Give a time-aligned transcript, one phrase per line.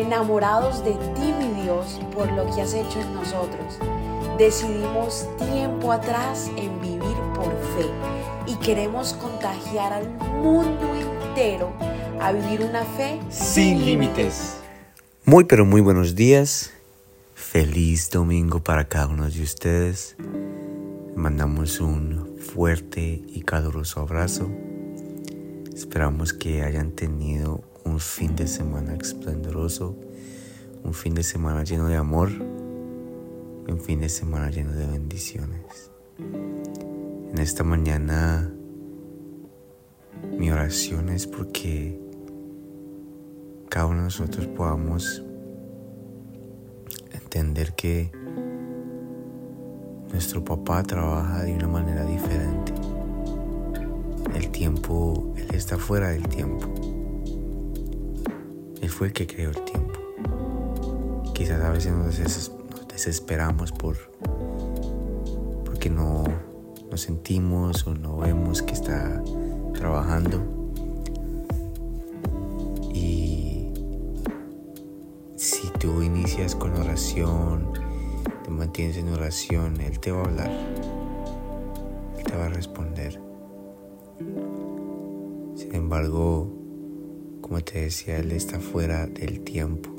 [0.00, 3.78] enamorados de ti, mi Dios, por lo que has hecho en nosotros.
[4.38, 7.86] Decidimos tiempo atrás en vivir por fe
[8.46, 10.08] y queremos contagiar al
[10.42, 11.72] mundo entero
[12.20, 14.56] a vivir una fe sin límites.
[15.24, 16.72] Muy pero muy buenos días.
[17.34, 20.16] Feliz domingo para cada uno de ustedes.
[21.14, 24.50] Mandamos un fuerte y caluroso abrazo.
[25.74, 29.96] Esperamos que hayan tenido un fin de semana esplendoroso,
[30.84, 32.30] un fin de semana lleno de amor
[33.70, 35.90] un fin de semana lleno de bendiciones.
[36.18, 38.52] En esta mañana
[40.36, 42.00] mi oración es porque
[43.68, 45.22] cada uno de nosotros podamos
[47.12, 48.10] entender que
[50.10, 52.72] nuestro papá trabaja de una manera diferente.
[54.34, 56.99] El tiempo, Él está fuera del tiempo.
[58.90, 59.98] Fue el que creó el tiempo.
[61.32, 62.18] Quizás a veces nos,
[62.88, 63.96] desesperamos por
[65.64, 66.24] porque no
[66.90, 69.22] nos sentimos o no vemos que está
[69.72, 70.42] trabajando.
[72.92, 73.68] Y
[75.36, 77.72] si tú inicias con oración,
[78.44, 80.50] te mantienes en oración, Él te va a hablar.
[82.18, 83.18] Él te va a responder.
[85.56, 86.59] Sin embargo,
[87.50, 89.90] como te decía, Él está fuera del tiempo,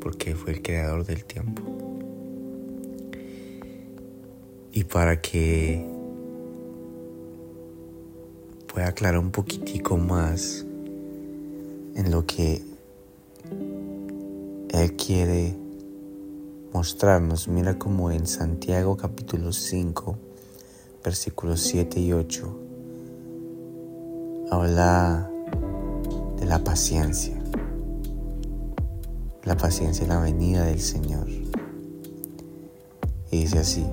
[0.00, 1.60] porque fue el creador del tiempo.
[4.70, 5.84] Y para que
[8.72, 10.64] pueda aclarar un poquitico más
[11.96, 12.62] en lo que
[14.70, 15.56] Él quiere
[16.72, 20.16] mostrarnos, mira como en Santiago capítulo 5,
[21.02, 22.60] versículos 7 y 8,
[24.52, 25.32] habla
[26.38, 27.34] de la paciencia.
[29.44, 31.28] La paciencia en la venida del Señor.
[33.30, 33.86] Y dice así,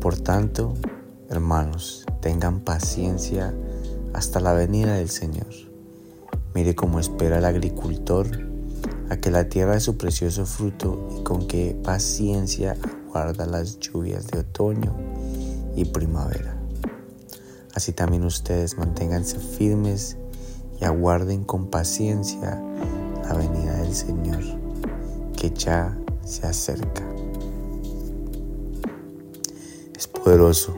[0.00, 0.74] por tanto,
[1.28, 3.54] hermanos, tengan paciencia
[4.12, 5.48] hasta la venida del Señor.
[6.54, 8.26] Mire cómo espera el agricultor
[9.10, 14.26] a que la tierra dé su precioso fruto y con qué paciencia aguarda las lluvias
[14.28, 14.94] de otoño
[15.74, 16.56] y primavera.
[17.74, 20.16] Así también ustedes manténganse firmes
[20.80, 22.62] y aguarden con paciencia
[23.22, 24.42] la venida del Señor,
[25.36, 27.02] que ya se acerca.
[29.94, 30.74] Es poderoso,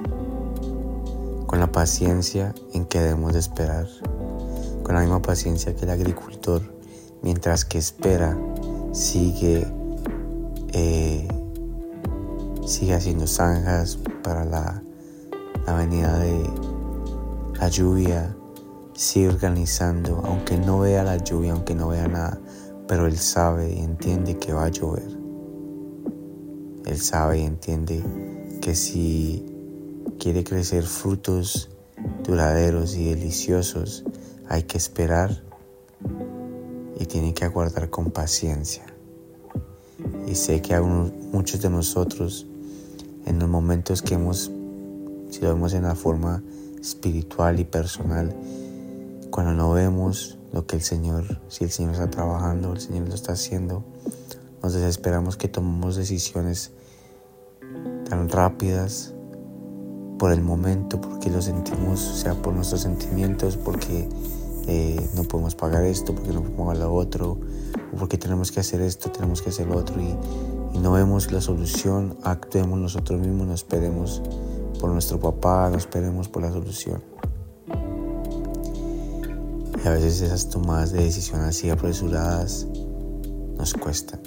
[1.46, 3.86] con la paciencia en que debemos de esperar,
[4.82, 6.62] con la misma paciencia que el agricultor,
[7.22, 8.36] mientras que espera,
[8.92, 9.66] sigue,
[10.72, 11.28] eh,
[12.64, 14.82] sigue haciendo zanjas para la,
[15.66, 16.48] la venida de
[17.58, 18.34] la lluvia,
[19.00, 22.38] sigue organizando, aunque no vea la lluvia, aunque no vea nada,
[22.86, 25.08] pero él sabe y entiende que va a llover.
[26.84, 28.04] Él sabe y entiende
[28.60, 29.46] que si
[30.18, 31.70] quiere crecer frutos
[32.24, 34.04] duraderos y deliciosos,
[34.50, 35.42] hay que esperar
[36.98, 38.84] y tiene que aguardar con paciencia.
[40.26, 42.46] Y sé que aún muchos de nosotros,
[43.24, 44.50] en los momentos que hemos,
[45.30, 46.42] si lo vemos en la forma
[46.82, 48.36] espiritual y personal,
[49.30, 53.14] cuando no vemos lo que el Señor, si el Señor está trabajando, el Señor lo
[53.14, 53.84] está haciendo,
[54.62, 56.72] nos desesperamos que tomemos decisiones
[58.08, 59.14] tan rápidas
[60.18, 64.08] por el momento, porque lo sentimos, o sea, por nuestros sentimientos, porque
[64.66, 67.38] eh, no podemos pagar esto, porque no podemos pagar lo otro,
[67.92, 70.14] o porque tenemos que hacer esto, tenemos que hacer lo otro, y,
[70.74, 74.20] y no vemos la solución, actuemos nosotros mismos, nos esperemos
[74.80, 77.09] por nuestro papá, nos esperemos por la solución.
[79.82, 82.66] Y a veces esas tomadas de decisión así apresuradas
[83.56, 84.20] nos cuestan.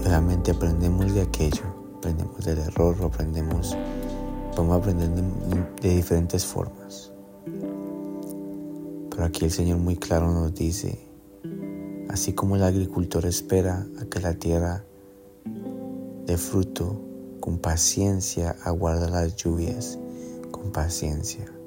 [0.00, 1.64] Y obviamente aprendemos de aquello,
[1.96, 3.76] aprendemos del error, aprendemos,
[4.54, 5.22] podemos aprender de,
[5.82, 7.10] de diferentes formas.
[9.10, 11.00] Pero aquí el Señor muy claro nos dice,
[12.08, 14.84] así como el agricultor espera a que la tierra
[16.26, 17.00] dé fruto,
[17.40, 19.98] con paciencia aguarda las lluvias,
[20.52, 21.57] con paciencia.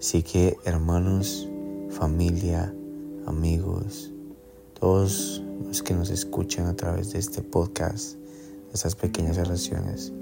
[0.00, 1.48] Así que hermanos,
[1.90, 2.72] familia,
[3.26, 4.12] amigos,
[4.78, 10.12] todos los que nos escuchan a través de este podcast, de estas pequeñas oraciones,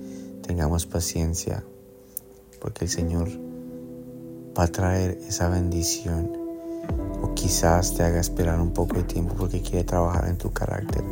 [0.46, 1.62] tengamos paciencia,
[2.58, 3.28] porque el Señor
[4.58, 6.32] va a traer esa bendición.
[7.22, 11.05] O quizás te haga esperar un poco de tiempo porque quiere trabajar en tu carácter.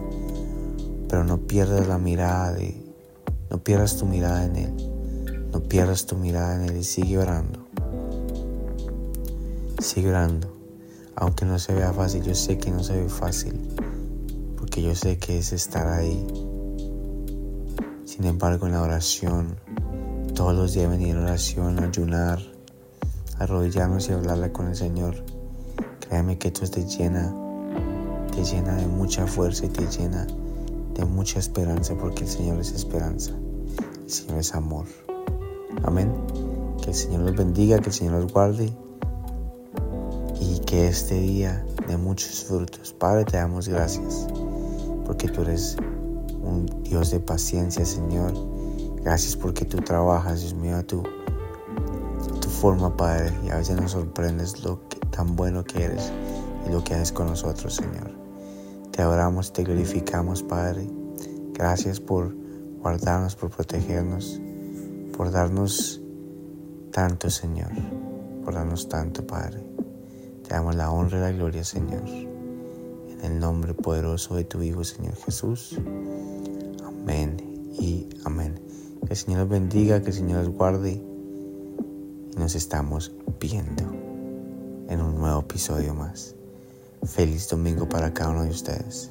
[1.08, 2.82] Pero no pierdas la mirada de,
[3.50, 5.50] no pierdas tu mirada en Él.
[5.52, 7.63] No pierdas tu mirada en Él y sigue orando.
[9.84, 10.48] Sigue orando.
[11.14, 13.60] Aunque no se vea fácil, yo sé que no se ve fácil,
[14.56, 16.26] porque yo sé que es estar ahí.
[18.06, 19.56] Sin embargo, en la oración,
[20.34, 22.40] todos los días venir a oración, ayunar,
[23.38, 25.22] arrodillarnos y hablarle con el Señor.
[26.00, 27.34] Créeme que esto te llena,
[28.34, 30.26] te llena de mucha fuerza y te llena
[30.94, 33.32] de mucha esperanza, porque el Señor es esperanza,
[34.02, 34.86] el Señor es amor.
[35.82, 36.10] Amén.
[36.82, 38.72] Que el Señor los bendiga, que el Señor los guarde
[40.64, 42.92] que este día dé muchos frutos.
[42.92, 44.26] Padre, te damos gracias
[45.04, 45.76] porque tú eres
[46.42, 48.32] un Dios de paciencia, Señor.
[49.02, 51.02] Gracias porque tú trabajas, Dios mío, a tu,
[52.40, 54.80] tu forma, Padre, y a veces nos sorprendes lo
[55.10, 56.10] tan bueno que eres
[56.66, 58.10] y lo que haces con nosotros, Señor.
[58.90, 60.88] Te adoramos, te glorificamos, Padre.
[61.52, 62.34] Gracias por
[62.80, 64.40] guardarnos, por protegernos,
[65.16, 66.00] por darnos
[66.90, 67.70] tanto, Señor,
[68.44, 69.73] por darnos tanto, Padre.
[70.46, 72.02] Te damos la honra y la gloria, Señor.
[72.06, 75.78] En el nombre poderoso de tu Hijo, Señor Jesús.
[76.84, 77.36] Amén
[77.78, 78.60] y amén.
[79.06, 81.02] Que el Señor los bendiga, que el Señor los guarde.
[82.34, 83.84] Y nos estamos viendo
[84.88, 86.34] en un nuevo episodio más.
[87.04, 89.10] Feliz domingo para cada uno de ustedes.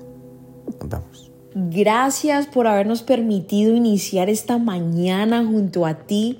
[0.80, 1.32] Nos vemos.
[1.56, 6.40] Gracias por habernos permitido iniciar esta mañana junto a ti.